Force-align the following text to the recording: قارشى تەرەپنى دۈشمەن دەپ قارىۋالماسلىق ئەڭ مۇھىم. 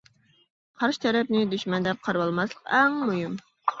قارشى 0.83 1.01
تەرەپنى 1.03 1.41
دۈشمەن 1.51 1.85
دەپ 1.89 2.03
قارىۋالماسلىق 2.09 2.67
ئەڭ 2.79 2.97
مۇھىم. 3.11 3.37